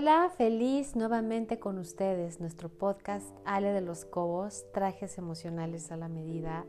[0.00, 6.08] Hola, feliz nuevamente con ustedes, nuestro podcast Ale de los Cobos, trajes emocionales a la
[6.08, 6.64] medida.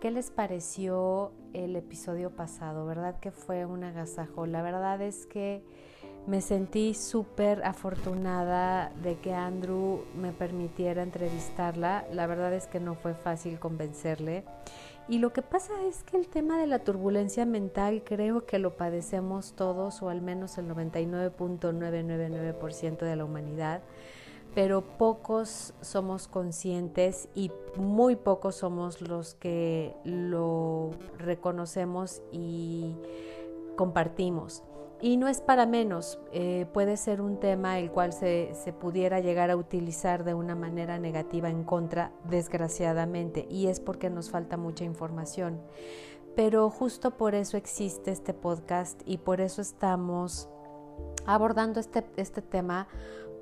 [0.00, 2.86] ¿Qué les pareció el episodio pasado?
[2.86, 4.46] ¿Verdad que fue un agasajo?
[4.46, 5.62] La verdad es que
[6.26, 12.06] me sentí súper afortunada de que Andrew me permitiera entrevistarla.
[12.14, 14.44] La verdad es que no fue fácil convencerle.
[15.08, 18.76] Y lo que pasa es que el tema de la turbulencia mental creo que lo
[18.76, 23.80] padecemos todos o al menos el 99.999% de la humanidad,
[24.54, 32.94] pero pocos somos conscientes y muy pocos somos los que lo reconocemos y
[33.76, 34.62] compartimos.
[35.00, 39.20] Y no es para menos, eh, puede ser un tema el cual se, se, pudiera
[39.20, 44.56] llegar a utilizar de una manera negativa en contra, desgraciadamente, y es porque nos falta
[44.56, 45.60] mucha información.
[46.34, 50.48] Pero justo por eso existe este podcast y por eso estamos
[51.26, 52.88] abordando este, este tema,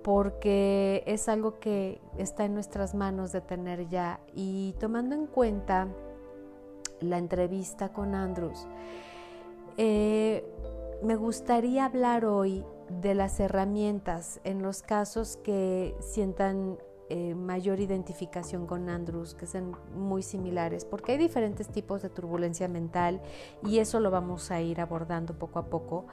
[0.02, 4.20] porque es algo que está en nuestras manos de tener ya.
[4.34, 5.88] Y tomando en cuenta
[7.00, 8.66] la entrevista con Andrews,
[9.78, 10.44] eh,
[11.02, 18.66] me gustaría hablar hoy de las herramientas en los casos que sientan eh, mayor identificación
[18.66, 23.20] con Andrews, que sean muy similares, porque hay diferentes tipos de turbulencia mental
[23.64, 26.06] y eso lo vamos a ir abordando poco a poco.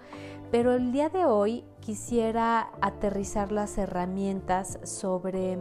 [0.51, 5.57] Pero el día de hoy quisiera aterrizar las herramientas sobre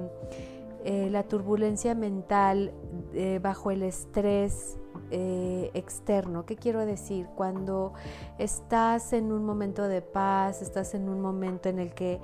[0.85, 2.75] eh, la turbulencia mental
[3.15, 4.77] eh, bajo el estrés
[5.13, 6.47] eh, externo.
[6.47, 7.27] ¿Qué quiero decir?
[7.37, 7.93] Cuando
[8.39, 12.19] estás en un momento de paz, estás en un momento en el que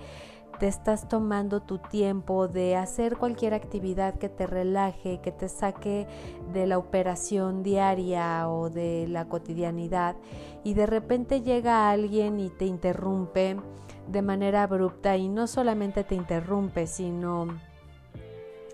[0.58, 6.06] te estás tomando tu tiempo de hacer cualquier actividad que te relaje, que te saque
[6.52, 10.16] de la operación diaria o de la cotidianidad
[10.64, 13.56] y de repente llega alguien y te interrumpe
[14.08, 17.46] de manera abrupta y no solamente te interrumpe, sino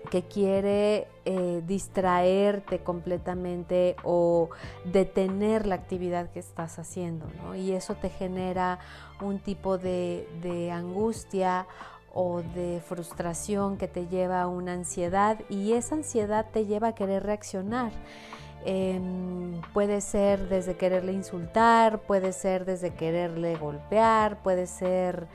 [0.09, 4.51] que quiere eh, distraerte completamente o
[4.83, 7.55] detener la actividad que estás haciendo, ¿no?
[7.55, 8.77] Y eso te genera
[9.19, 11.65] un tipo de, angustia
[12.13, 16.95] o de frustración que te lleva a una ansiedad y esa ansiedad te lleva a
[16.95, 17.91] querer reaccionar.
[18.63, 25.27] Em, puede ser desde quererle insultar, puede ser desde quererle golpear, puede ser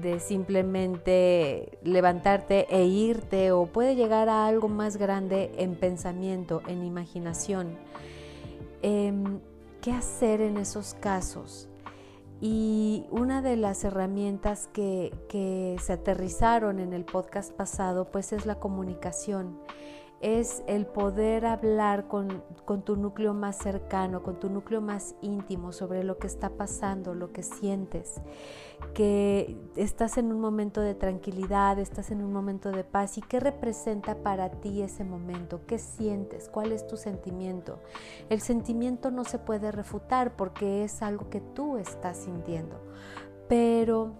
[0.00, 6.84] de simplemente levantarte e irte o puede llegar a algo más grande en pensamiento, en
[6.84, 7.76] imaginación.
[8.82, 9.40] Em,
[9.80, 11.68] ¿Qué hacer en esos casos?
[12.40, 18.46] Y una de las herramientas que, que se aterrizaron en el podcast pasado pues es
[18.46, 19.58] la comunicación
[20.22, 22.44] es el poder hablar con,
[22.84, 27.32] tu núcleo más cercano, con tu núcleo más íntimo sobre lo que está pasando, lo
[27.32, 28.22] que sientes,
[28.94, 33.18] que estás en un momento de tranquilidad, estás en un momento de paz.
[33.18, 37.80] Y qué representa para ti ese momento, qué sientes, cuál es tu sentimiento.
[38.30, 42.80] El sentimiento no se puede refutar porque es algo que tú estás sintiendo,
[43.48, 44.12] pero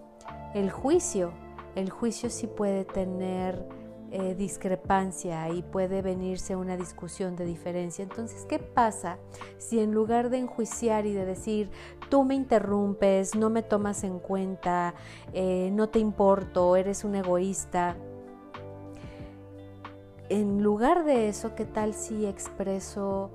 [0.53, 1.31] el juicio,
[1.75, 3.82] el juicio sí puede tener
[4.15, 8.03] eh, discrepancia y puede venirse una discusión de diferencia.
[8.03, 9.17] Entonces, ¿qué pasa
[9.57, 11.71] si en lugar de enjuiciar y de decir,
[12.09, 14.93] tú me interrumpes, no me tomas en cuenta,
[15.33, 17.97] eh, no te importo, eres un egoísta?
[20.29, 23.31] En lugar de eso, ¿qué tal si expreso,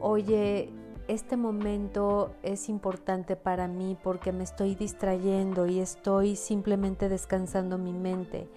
[0.00, 0.72] oye,
[1.08, 7.92] este momento es importante para mí porque me estoy distrayendo y estoy simplemente descansando mi
[7.92, 8.48] mente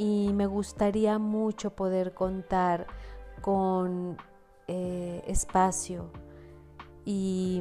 [0.00, 2.86] y me gustaría mucho poder contar
[3.42, 4.16] con
[4.66, 6.10] eh, espacio
[7.04, 7.60] y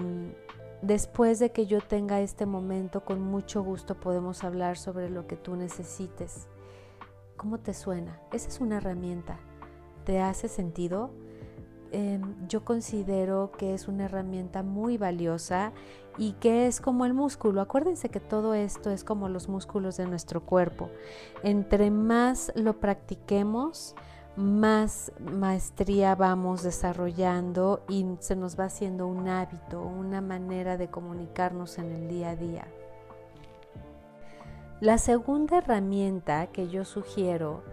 [0.82, 5.36] después de que yo tenga este momento con mucho gusto podemos hablar sobre lo que
[5.36, 6.48] tú necesites.
[7.36, 8.22] ¿Cómo te suena?
[8.32, 9.38] Esa es una herramienta.
[10.06, 11.12] ¿Te hace sentido?
[11.92, 15.72] Em, yo considero que es una herramienta muy valiosa
[16.18, 17.62] y que es como el músculo.
[17.62, 20.90] Acuérdense que todo esto es como los músculos de nuestro cuerpo.
[21.44, 23.96] Entre más lo practiquemos,
[24.36, 31.78] más maestría vamos desarrollando y se nos va haciendo un hábito, una manera de comunicarnos
[31.78, 32.68] en el día a día.
[34.80, 37.64] La segunda herramienta que yo sugiero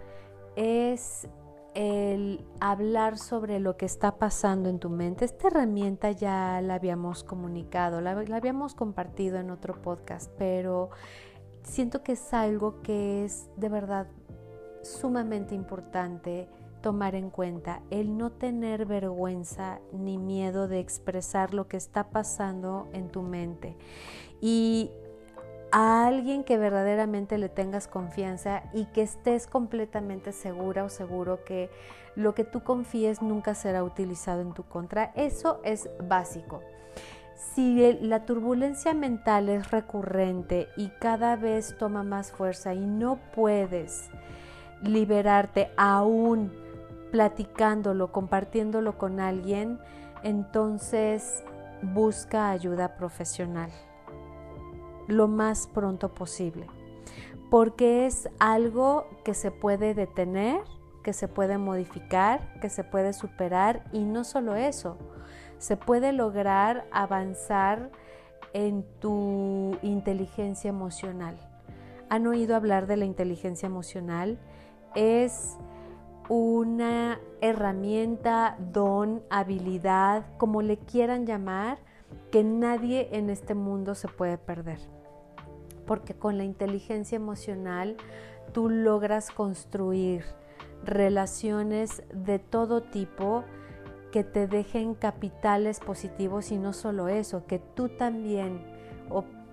[0.57, 1.27] es
[1.77, 5.25] el hablar sobre lo que está pasando en tu mente.
[5.25, 10.89] Esta herramienta ya la habíamos comunicado, la, habíamos compartido en otro podcast, pero
[11.61, 14.07] siento que es algo que es de verdad
[14.81, 16.49] sumamente importante
[16.81, 22.87] tomar en cuenta, el no tener vergüenza ni miedo de expresar lo que está pasando
[22.91, 23.77] en tu mente.
[24.41, 24.89] Y
[25.71, 31.69] a alguien que verdaderamente le tengas confianza y que estés completamente segura o seguro que
[32.15, 35.11] lo que tú confíes nunca será utilizado en tu contra.
[35.15, 36.61] Eso es básico.
[37.35, 44.09] Si la turbulencia mental es recurrente y cada vez toma más fuerza y no puedes
[44.81, 46.51] liberarte aún
[47.11, 49.79] platicándolo, compartiéndolo con alguien,
[50.23, 51.43] entonces
[51.81, 53.71] busca ayuda profesional
[55.07, 56.67] lo más pronto posible,
[57.49, 60.61] porque es algo que se puede detener,
[61.03, 64.97] que se puede modificar, que se puede superar y no solo eso,
[65.57, 67.89] se puede lograr avanzar
[68.53, 71.37] en tu inteligencia emocional.
[72.09, 74.37] ¿Han oído hablar de la inteligencia emocional?
[74.95, 75.57] Es
[76.29, 81.79] una herramienta, don, habilidad, como le quieran llamar,
[82.31, 84.96] que nadie en este mundo se puede perder
[85.87, 87.97] porque con la inteligencia emocional
[88.53, 90.23] tú logras construir
[90.83, 93.43] relaciones de todo tipo
[94.11, 98.61] que te dejen capitales positivos y no solo eso, que tú también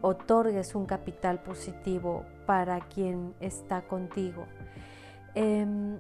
[0.03, 4.45] otorgues un capital positivo para quien está contigo.
[5.35, 5.99] Em,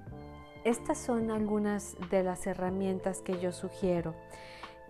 [0.65, 4.15] estas son algunas de las herramientas que yo sugiero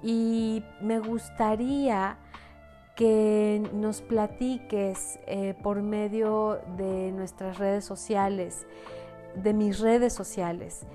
[0.02, 2.18] y me gustaría
[2.94, 8.66] que nos platiques eh, por medio de nuestras redes sociales,
[9.34, 10.86] de mis redes sociales,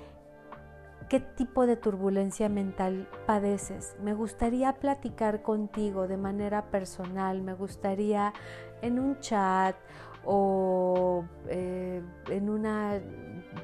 [1.10, 3.98] qué tipo de turbulencia mental padeces.
[4.02, 8.34] Me gustaría platicar contigo de manera personal, me gustaría
[8.82, 9.76] en un chat
[10.24, 13.02] o eh, en una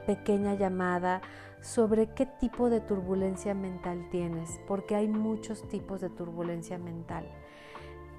[0.06, 1.22] pequeña llamada
[1.62, 7.26] sobre qué tipo de turbulencia mental tienes, porque hay muchos tipos de turbulencia mental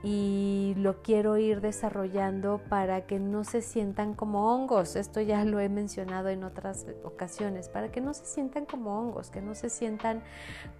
[0.02, 4.94] y lo quiero ir desarrollando para que no se sientan como hongos.
[4.96, 9.30] Esto ya lo he mencionado en otras ocasiones, para que no se sientan como hongos,
[9.30, 10.22] que no se sientan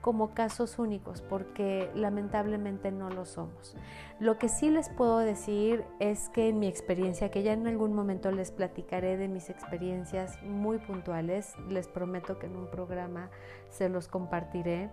[0.00, 3.76] como casos únicos, porque lamentablemente no lo somos.
[4.20, 7.92] Lo que sí les puedo decir es que en mi experiencia, que ya en algún
[7.94, 13.30] momento les platicaré de mis experiencias muy puntuales, les prometo que en un programa
[13.70, 14.90] se los compartiré.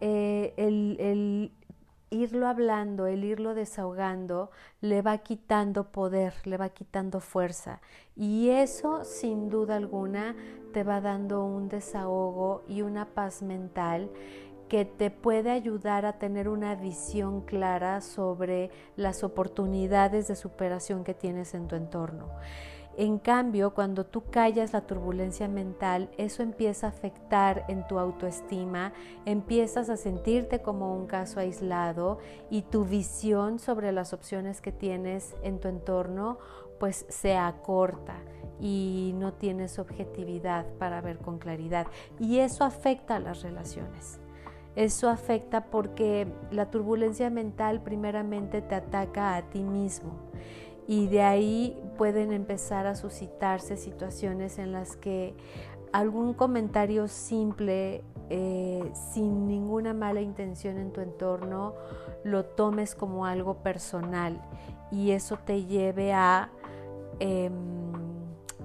[0.00, 1.52] Eh, el,
[2.14, 4.50] irlo hablando, el irlo desahogando,
[4.80, 7.80] le va quitando poder, le va quitando fuerza.
[8.16, 10.36] Y eso, sin duda alguna,
[10.72, 14.10] te va dando un desahogo y una paz mental
[14.68, 21.14] que te puede ayudar a tener una visión clara sobre las oportunidades de superación que
[21.14, 22.28] tienes en tu entorno.
[22.96, 28.92] En cambio, cuando tú callas la turbulencia mental, eso empieza a afectar en tu autoestima,
[29.24, 32.18] empiezas a sentirte como un caso aislado
[32.50, 36.38] y tu visión sobre las opciones que tienes en tu entorno
[36.78, 38.14] pues se acorta
[38.60, 41.88] y no tienes objetividad para ver con claridad.
[42.20, 44.20] Y eso afecta a las relaciones.
[44.76, 50.12] Eso afecta porque la turbulencia mental primeramente te ataca a ti mismo
[50.86, 55.34] y de ahí pueden empezar a suscitarse situaciones en las que
[55.92, 61.74] algún comentario simple, eh, sin ninguna mala intención en tu entorno,
[62.24, 64.40] lo tomes como algo personal
[64.90, 66.50] y eso te lleve a
[67.20, 67.52] em,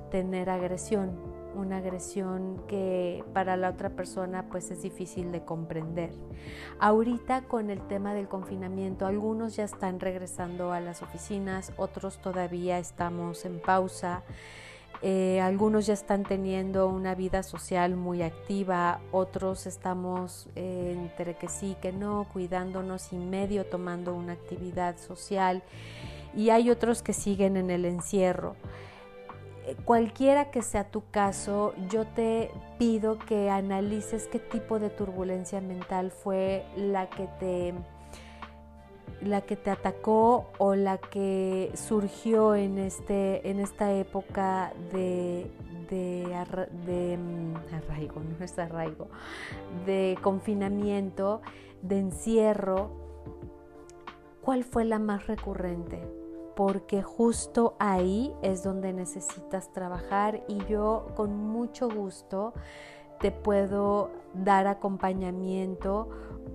[0.09, 1.28] tener agresión
[1.59, 6.11] una agresión que para la otra persona pues es difícil de comprender.
[6.79, 12.79] Ahorita con el tema del confinamiento, algunos ya están regresando a las oficinas, otros todavía
[12.79, 14.23] estamos en pausa.
[15.01, 21.47] Eh, algunos ya están teniendo una vida social muy activa, otros estamos eh, entre que
[21.47, 25.63] sí, que no, cuidándonos y medio tomando una actividad social
[26.35, 28.55] y hay otros que siguen en el encierro
[29.85, 36.11] cualquiera que sea tu caso, yo te pido que analices qué tipo de turbulencia mental
[36.11, 37.73] fue la que te
[39.21, 45.51] la que te atacó o la que surgió en, este, en esta época de,
[45.89, 49.09] de, mm, arraigo, no es arraigo,
[49.85, 51.41] de confinamiento,
[51.81, 52.91] de encierro,
[54.41, 56.18] ¿cuál fue la más recurrente?
[56.59, 62.51] Porque justo ahí es donde necesitas trabajar y yo con mucho gusto
[63.21, 66.09] te puedo dar acompañamiento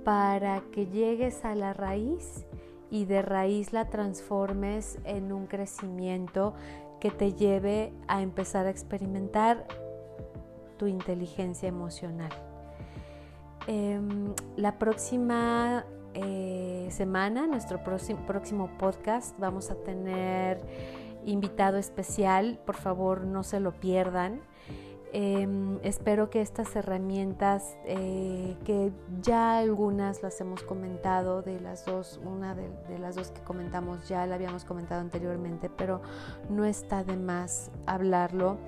[0.04, 2.44] para que llegues a la raíz
[2.90, 6.52] y de raíz la transformes en un crecimiento
[7.00, 9.66] que te lleve a empezar a experimentar
[10.76, 12.32] tu inteligencia emocional.
[13.66, 20.60] Em, la próxima eh, semana, nuestro próximo podcast, vamos a tener
[21.24, 22.58] invitado especial.
[22.64, 24.40] Por favor, no se lo pierdan.
[25.16, 28.90] Em, espero que estas herramientas, eh, que
[29.22, 34.26] ya algunas las hemos comentado, de las dos, una de, las dos que comentamos ya
[34.26, 36.00] la habíamos comentado anteriormente, pero
[36.50, 38.58] no está de más hablarlo.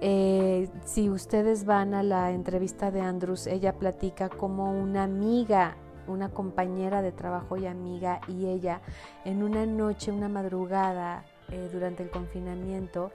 [0.00, 5.76] Eh, si ustedes van a la entrevista de Andrews, ella platica como una amiga
[6.06, 8.80] una compañera de trabajo y amiga y ella
[9.24, 13.12] en una noche, una madrugada eh, durante el confinamiento,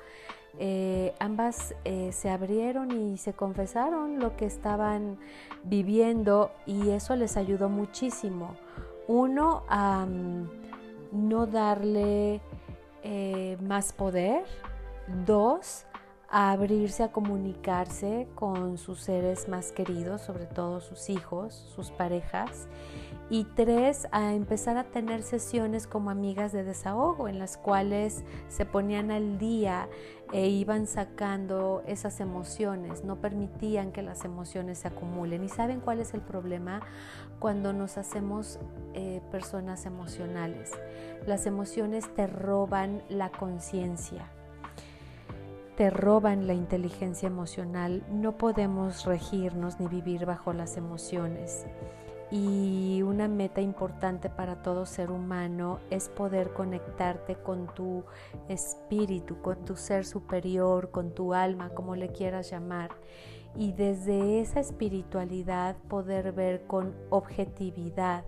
[0.59, 5.17] eh, ambas eh, se abrieron y se confesaron lo que estaban
[5.63, 8.55] viviendo y eso les ayudó muchísimo.
[9.07, 10.05] Uno, a
[11.11, 12.41] no darle
[13.61, 14.43] más poder.
[15.25, 15.85] Dos,
[16.31, 22.67] a abrirse a comunicarse con sus seres más queridos, sobre todo sus hijos, sus parejas.
[23.31, 28.65] Y tres, a empezar a tener sesiones como amigas de desahogo en las cuales se
[28.65, 29.87] ponían al día
[30.31, 35.43] e iban sacando esas emociones, no permitían que las emociones se acumulen.
[35.43, 36.81] ¿Y saben cuál es el problema?
[37.39, 38.59] Cuando nos hacemos
[38.93, 40.71] eh, personas emocionales.
[41.27, 44.31] Las emociones te roban la conciencia
[45.79, 51.65] te roban la inteligencia emocional, no podemos regirnos ni vivir bajo las emociones.
[52.31, 58.03] Y una meta importante para todo ser humano es poder conectarte con tu
[58.49, 62.89] espíritu, con tu ser superior, con tu alma, como le quieras llamar.
[63.55, 68.25] Y desde esa espiritualidad poder ver con objetividad,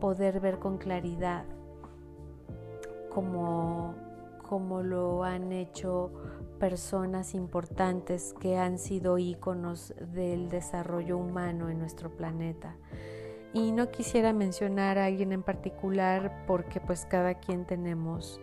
[0.00, 1.44] poder ver con claridad,
[3.14, 3.94] como,
[4.42, 6.10] como lo han hecho
[6.60, 12.76] personas importantes que han sido íconos del desarrollo humano en nuestro planeta.
[13.52, 18.40] Y no quisiera mencionar a alguien en particular porque pues cada quien tenemos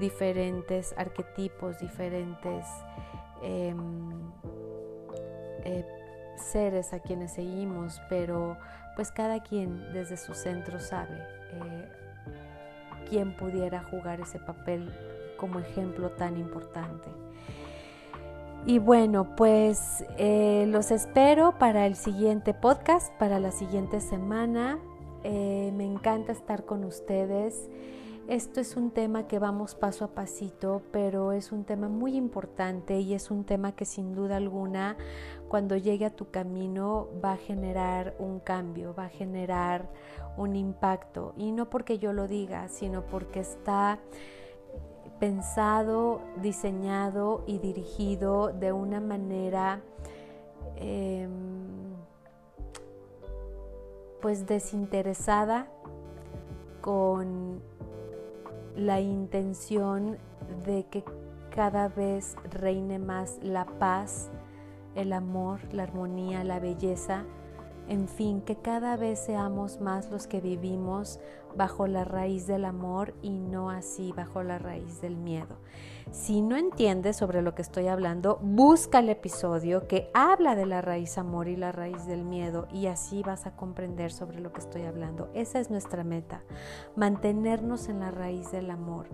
[0.00, 2.66] diferentes arquetipos, diferentes
[3.42, 4.10] em,
[5.64, 5.86] eh,
[6.36, 8.56] seres a quienes seguimos, pero
[8.96, 11.18] pues cada quien desde su centro sabe
[11.52, 11.88] eh,
[13.08, 14.90] quién pudiera jugar ese papel
[15.36, 17.27] como ejemplo tan importante.
[18.66, 24.78] Y bueno, pues eh, los espero para el siguiente podcast, para la siguiente semana.
[25.24, 27.68] Eh, me encanta estar con ustedes.
[28.28, 33.00] Esto es un tema que vamos paso a pasito, pero es un tema muy importante
[33.00, 34.98] y es un tema que sin duda alguna
[35.48, 39.88] cuando llegue a tu camino va a generar un cambio, va a generar
[40.36, 41.32] un impacto.
[41.38, 43.98] Y no porque yo lo diga, sino porque está
[45.18, 49.80] pensado, diseñado y dirigido de una manera
[50.76, 51.94] em,
[54.20, 55.68] pues desinteresada
[56.80, 57.60] con
[58.76, 60.18] la intención
[60.64, 61.04] de que
[61.54, 64.30] cada vez reine más la paz,
[64.94, 67.24] el amor, la armonía, la belleza
[67.88, 71.20] en fin, que cada vez seamos más los que vivimos
[71.56, 75.56] bajo la raíz del amor y no así bajo la raíz del miedo.
[76.10, 80.80] Si no entiendes sobre lo que estoy hablando, busca el episodio que habla de la
[80.80, 84.60] raíz amor y la raíz del miedo y así vas a comprender sobre lo que
[84.60, 85.28] estoy hablando.
[85.34, 86.42] Esa es nuestra meta,
[86.96, 89.08] mantenernos en la raíz del amor,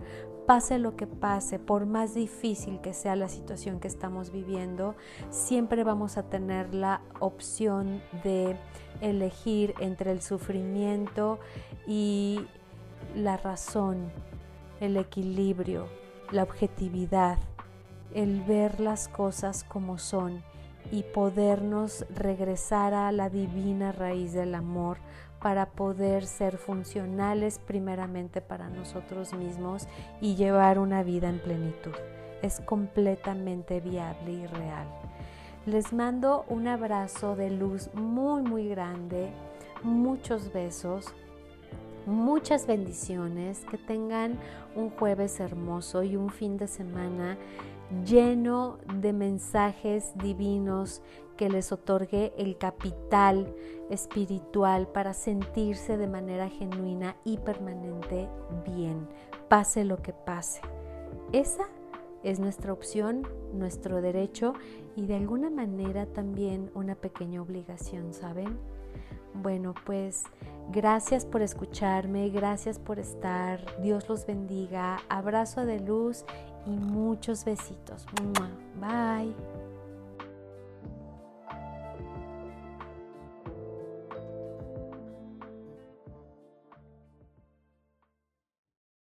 [0.45, 4.95] pase lo que pase, por más difícil que sea la situación que estamos viviendo,
[5.29, 8.57] siempre vamos a tener la opción de
[9.01, 11.39] elegir entre el sufrimiento
[11.87, 12.39] y
[13.15, 14.11] la razón,
[14.79, 15.87] el equilibrio,
[16.31, 17.39] la objetividad,
[18.13, 20.43] el ver las cosas como son
[20.91, 24.97] y podernos regresar a la divina raíz del amor
[25.45, 29.87] para poder ser funcionales primeramente para nosotros mismos
[30.19, 31.93] y llevar una vida en plenitud.
[32.41, 34.87] Es completamente viable y real.
[35.67, 39.29] Les mando un abrazo de luz muy muy grande,
[39.83, 41.13] muchos besos,
[42.07, 44.39] muchas bendiciones, que tengan
[44.75, 47.37] un jueves hermoso y un fin de semana
[48.05, 51.01] lleno de mensajes divinos
[51.37, 53.53] que les otorgue el capital
[53.89, 58.29] espiritual para sentirse de manera genuina y permanente
[58.65, 59.07] bien,
[59.49, 60.61] pase lo que pase.
[61.31, 61.65] Esa
[62.23, 64.53] es nuestra opción, nuestro derecho
[64.95, 68.57] y de alguna manera también una pequeña obligación, ¿saben?
[69.35, 70.23] Bueno, pues
[70.71, 76.25] gracias por escucharme, gracias por estar, Dios los bendiga, abrazo de luz
[76.65, 78.05] y muchos besitos.
[78.79, 79.64] Bye.